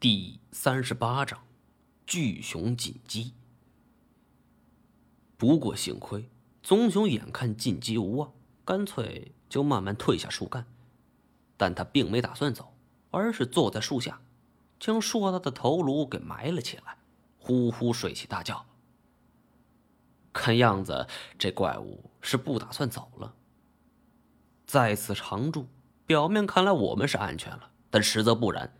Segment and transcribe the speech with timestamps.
[0.00, 1.38] 第三十八章，
[2.06, 3.34] 巨熊进击。
[5.36, 6.30] 不过幸亏
[6.62, 8.32] 棕熊眼看进击无望，
[8.64, 10.64] 干脆就慢慢退下树干。
[11.58, 12.72] 但他并没打算走，
[13.10, 14.22] 而是坐在树下，
[14.78, 16.96] 将硕大的头颅给埋了起来，
[17.38, 18.64] 呼呼睡起大觉。
[20.32, 21.06] 看样子，
[21.38, 23.34] 这怪物是不打算走了。
[24.66, 25.66] 在此常住，
[26.06, 28.74] 表面看来我们是安全了，但实则不然。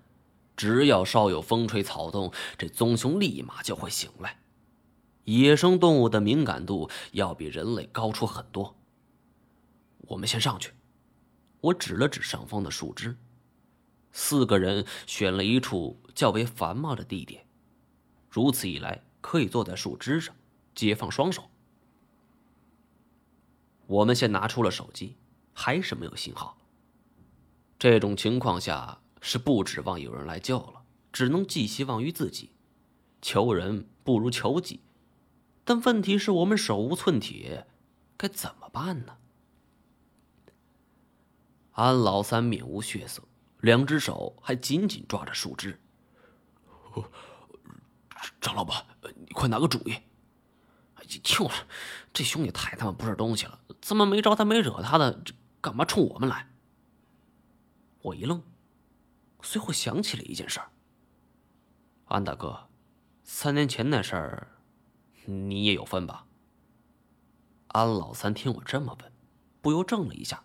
[0.61, 4.39] 只要稍有风吹草动，这棕熊立马就会醒来。
[5.25, 8.77] 野生动物的敏感度要比人类高出很多。
[10.01, 10.75] 我们先上去。
[11.63, 13.17] 我指了指上方的树枝。
[14.13, 17.47] 四个人选了一处较为繁茂的地点，
[18.29, 20.37] 如此一来，可以坐在树枝上，
[20.75, 21.49] 解放双手。
[23.87, 25.17] 我们先拿出了手机，
[25.55, 26.59] 还是没有信号。
[27.79, 29.01] 这种情况下。
[29.21, 32.51] 是不指望有人来救了，只能寄希望于自己。
[33.23, 34.81] 求人不如求己，
[35.65, 37.67] 但问题是我们手无寸铁，
[38.17, 39.19] 该怎么办呢？
[41.73, 43.23] 安老三面无血色，
[43.61, 45.79] 两只手还紧紧抓着树枝。
[48.41, 49.95] 张老板，你快拿个主意！
[51.23, 51.65] 就是，
[52.13, 55.23] 这兄弟太他妈不是东西了，怎么没招他没惹他的，
[55.61, 56.49] 干嘛冲我们来？
[58.03, 58.43] 我一愣。
[59.43, 60.71] 随后想起了一件事儿。
[62.07, 62.69] 安大哥，
[63.23, 64.49] 三年前那事儿，
[65.27, 66.27] 你也有份吧？
[67.69, 69.13] 安老三听我这么问，
[69.61, 70.43] 不由怔了一下。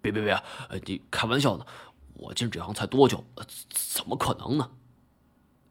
[0.00, 0.42] 别别别，
[0.86, 1.66] 你开玩笑呢？
[2.14, 3.24] 我进这行才多久，
[3.68, 4.70] 怎么可能呢？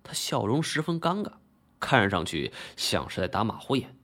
[0.03, 1.31] 他笑容十分尴尬，
[1.80, 3.98] 看上去像是在打马虎眼。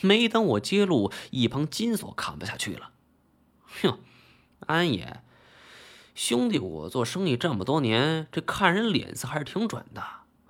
[0.00, 2.92] 没等我揭露，一旁金锁看不下去了。
[3.82, 3.98] 哼，
[4.60, 5.24] 安爷。
[6.18, 10.02] 兄弟，我做生意这么多年，这看人脸色还是挺准的。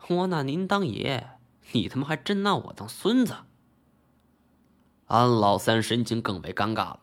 [0.09, 1.39] 我拿您当爷，
[1.73, 3.37] 你他妈还真拿我当孙子。
[5.09, 7.01] 安老三神情更为尴尬了。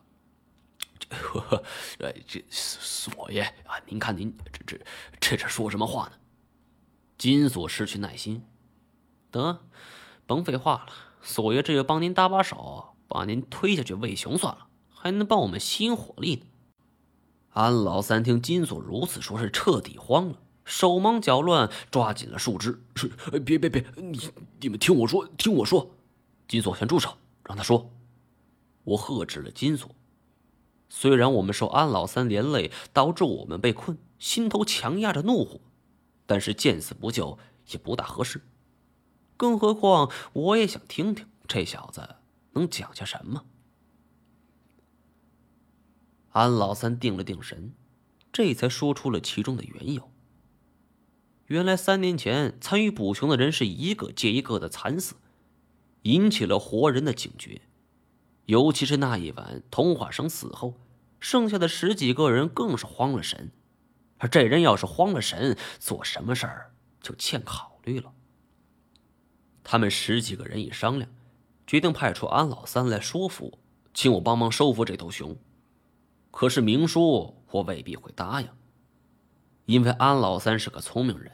[1.99, 4.85] 这这锁爷啊，您看您这这
[5.19, 6.13] 这这说什么话呢？
[7.19, 8.43] 金锁失去耐心，
[9.29, 9.61] 得，
[10.25, 10.87] 甭废话了。
[11.21, 16.45] 锁爷这就帮您搭把手，把您推下去喂熊算了，还能帮我们吸引火力呢。
[17.55, 22.83] 安老三听金锁如此说，是彻底慌了，手忙脚乱，抓紧了树枝。
[22.97, 23.07] 是，
[23.45, 24.19] 别别别，你
[24.59, 25.95] 你们听我说，听我说。
[26.49, 27.15] 金锁先住手，
[27.45, 27.89] 让他说。
[28.83, 29.89] 我喝止了金锁。
[30.89, 35.61] 虽然我们受安老三连累，导致我们被困，心头强压着怒火，
[36.25, 37.39] 但是见死不救
[37.71, 38.41] 也不大合适。
[39.37, 42.17] 更何况，我也想听听这小子
[42.51, 43.45] 能讲些什么。
[46.35, 47.73] 安老三定了定神，
[48.33, 50.11] 这才说出了其中的缘由。
[51.45, 55.15] 原来三年前参与捕熊的人是一个接一个的惨死，
[56.01, 57.61] 引起了活人的警觉。
[58.47, 60.73] 尤其是那一晚，童话生死后，
[61.21, 63.53] 剩下的十几个人更是慌了神。
[64.17, 68.11] 而这人要是慌了神，做什么事儿就欠考虑了。
[69.63, 71.09] 他们十几个人一商量，
[71.65, 73.59] 决定派出安老三来说服我，
[73.93, 75.37] 请我帮忙收服这头熊。
[76.35, 78.49] 可是明叔，我未必会答应，
[79.67, 81.31] 因为安老三是个聪明人。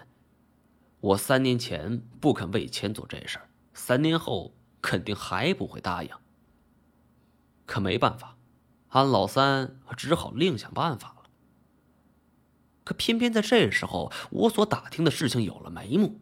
[0.99, 6.11] 我三年前不肯为钱做这事儿，三年后肯定还不会答应。
[7.65, 8.37] 可没办法，
[8.89, 11.29] 安老三只好另想办法了。
[12.83, 16.19] 可偏偏在这时候，我所打听的事情有了眉目，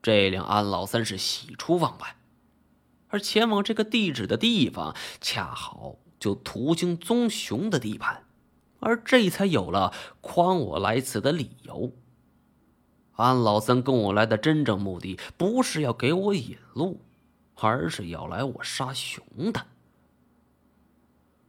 [0.00, 2.16] 这令安老三是喜出望外，
[3.08, 5.96] 而前往这个地址的地方恰好。
[6.24, 8.24] 就途经棕熊的地盘，
[8.80, 9.92] 而这才有了
[10.22, 11.92] 诓我来此的理由。
[13.16, 17.02] 安老三跟我来的真正目的，不是要给我引路，
[17.56, 19.66] 而是要来我杀熊的。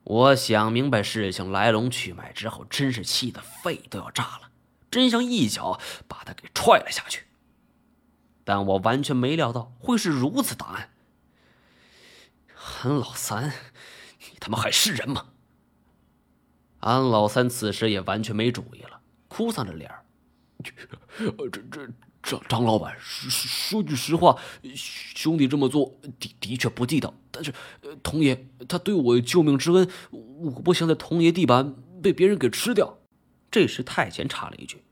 [0.03, 4.50] 我想明白事情来龙去脉之后，真是气得肺都要炸了，
[4.91, 7.24] 真想一脚把他给踹了下去。
[8.44, 10.90] 但我完全没料到会是如此答案。
[12.84, 13.53] 安老三。
[14.31, 15.27] 你他妈还是人吗？
[16.79, 20.05] 安老三此时也完全没主意了，哭丧着脸儿。
[20.63, 20.72] 这
[21.49, 21.61] 这
[22.22, 24.39] 张张老板，说说句实话，
[24.75, 27.13] 兄弟这么做的的确不地道。
[27.31, 27.53] 但是，
[28.01, 32.97] 童爷他对我救命之恩，我不想在童爷地板被别人给吃掉。
[33.51, 34.83] 这时太监插了一句：“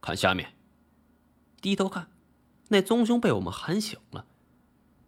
[0.00, 0.54] 看下面。”
[1.60, 2.10] 低头看，
[2.68, 4.26] 那棕熊被我们喊醒了。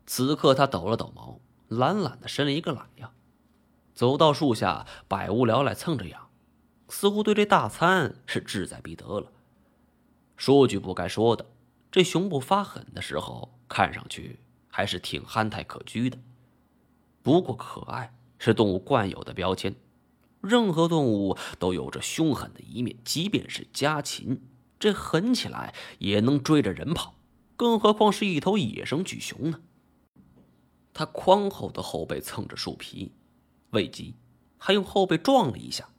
[0.06, 3.12] 此刻他抖了抖毛，懒懒的伸了一个懒腰。
[3.94, 6.28] 走到树下，百无聊赖蹭着痒，
[6.88, 9.30] 似乎对这大餐是志在必得了。
[10.36, 11.46] 说句不该说的，
[11.90, 16.18] 这熊不发狠的时候，看上去还是挺憨态可掬的。
[17.22, 19.76] 不过可爱是动物惯有的标签，
[20.40, 24.42] 任何动物都有着凶狠的一面，即便是家禽，
[24.80, 27.14] 这狠起来也能追着人跑，
[27.56, 29.60] 更何况是一头野生巨熊呢？
[30.92, 33.12] 它宽厚的后背蹭着树皮，
[33.72, 34.14] 未及，
[34.56, 35.90] 还用后背撞了一下。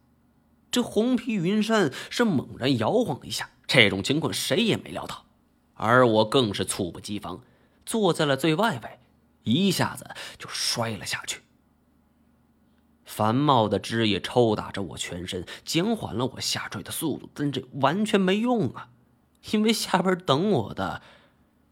[0.72, 5.25] 这红皮云山是猛然摇晃了一下，这种情况谁也没料到，
[5.75, 7.44] 而我更是猝不及防，
[7.86, 9.00] 坐在了最外围。
[9.44, 11.42] 一下子就摔了下去，
[13.04, 18.90] 繁茂的枝叶抽打着我全身，减缓了我下坠的速度，但这完全没用啊！
[19.52, 21.02] 因为下边等我的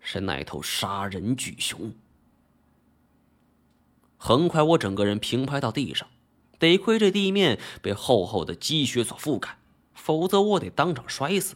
[0.01, 1.94] 是那头杀人巨熊。
[4.23, 6.07] 很快，我整个人平拍到地上，
[6.59, 9.57] 得亏这地面被厚厚的积雪所覆盖，
[9.95, 11.56] 否则我得当场摔死。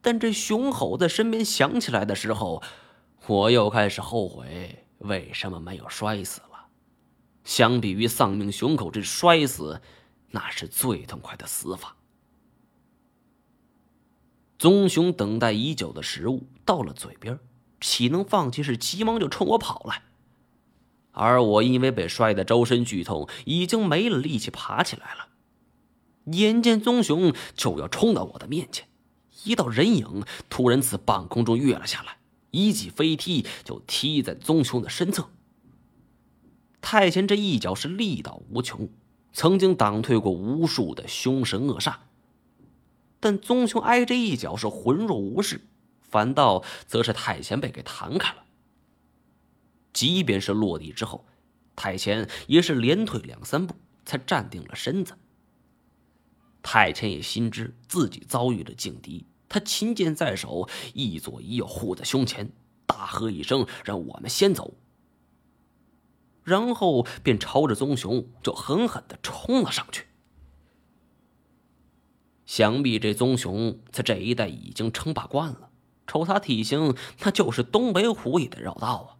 [0.00, 2.62] 但这熊吼在身边响起来的时候，
[3.26, 6.68] 我又开始后悔为什么没有摔死了。
[7.44, 9.82] 相比于丧命熊口，这摔死
[10.30, 11.96] 那是最痛快的死法。
[14.58, 17.38] 棕熊等待已久的食物到了嘴边，
[17.78, 18.62] 岂能放弃？
[18.62, 20.02] 是急忙就冲我跑来。
[21.12, 25.28] 而我因为被摔得周身剧痛，已经没了力气爬起来了。
[26.26, 28.86] 眼见棕熊就要冲到我的面前，
[29.44, 32.18] 一道人影突然自半空中跃了下来。
[32.52, 35.28] 一记飞踢就踢在棕熊的身侧。
[36.80, 38.88] 太前这一脚是力道无穷，
[39.32, 41.94] 曾经挡退过无数的凶神恶煞。
[43.20, 45.60] 但棕熊挨这一脚是浑若无事，
[46.00, 48.44] 反倒则是太前被给弹开了。
[50.00, 51.26] 即便是落地之后，
[51.76, 53.74] 太前也是连退两三步
[54.06, 55.12] 才站定了身子。
[56.62, 59.26] 太前也心知自己遭遇了劲敌。
[59.46, 62.50] 他琴剑在手，一左一右护在胸前，
[62.86, 64.72] 大喝一声：“让我们先走。”
[66.44, 70.06] 然后便朝着棕熊就狠狠的冲了上去。
[72.46, 75.68] 想必这棕熊在这一带已经称霸惯了，
[76.06, 79.19] 瞅他体型，那就是东北虎也得绕道啊。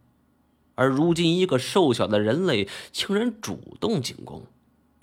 [0.81, 4.47] 而如今一个瘦小的人类竟然主动进攻，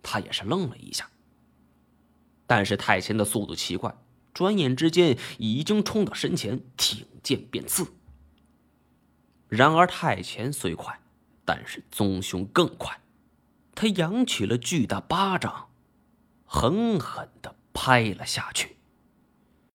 [0.03, 1.09] 他也是愣了一下。
[2.49, 3.97] 但是太前的速度奇快。
[4.35, 7.87] 转眼之间，已经冲到身前，挺剑便刺。
[9.49, 11.01] 然而太前虽快，
[11.45, 13.01] 但是棕熊更快，
[13.75, 15.69] 他扬起了巨大巴掌，
[16.45, 18.78] 狠狠的拍了下去。